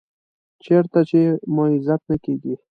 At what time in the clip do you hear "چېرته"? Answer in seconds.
0.63-0.99